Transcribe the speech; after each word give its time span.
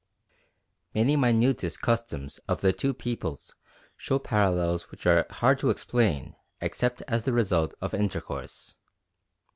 Many 0.95 1.15
minutest 1.15 1.79
customs 1.79 2.39
of 2.47 2.61
the 2.61 2.73
two 2.73 2.91
peoples 2.91 3.53
show 3.95 4.17
parallels 4.17 4.89
which 4.89 5.05
are 5.05 5.27
hard 5.29 5.59
to 5.59 5.69
explain 5.69 6.35
except 6.59 7.03
as 7.03 7.25
the 7.25 7.33
result 7.33 7.75
of 7.81 7.93
intercourse. 7.93 8.73